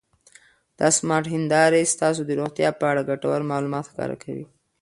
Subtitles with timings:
[0.79, 4.45] دا سمارټ هېندارې ستاسو د روغتیا په اړه ګټور معلومات ښکاره کوي.